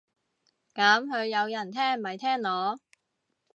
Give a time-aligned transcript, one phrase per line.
[0.73, 2.79] 噉佢有人聽咪聽囉